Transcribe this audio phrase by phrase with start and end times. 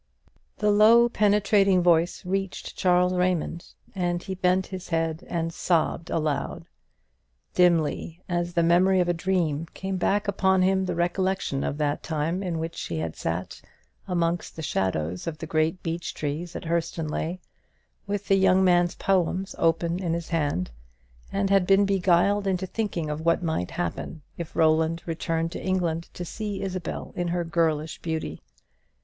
[0.57, 6.65] The low penetrating voice reached Charles Raymond, and he bent his head and sobbed aloud.
[7.53, 12.01] Dimly, as the memory of a dream, came back upon him the recollection of that
[12.01, 13.61] time in which he had sat
[14.07, 17.37] amongst the shadows of the great beech trees at Hurstonleigh,
[18.07, 20.71] with the young man's poems open in his hand,
[21.31, 26.09] and had been beguiled into thinking of what might happen if Roland returned to England
[26.15, 28.41] to see Isabel in her girlish beauty.